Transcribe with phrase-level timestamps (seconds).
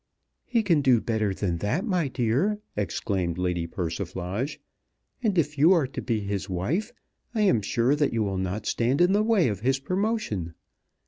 [0.47, 4.59] "He can do better than that, my dear," exclaimed Lady Persiflage;
[5.21, 6.91] "and, if you are to be his wife,
[7.35, 10.55] I am sure that you will not stand in the way of his promotion.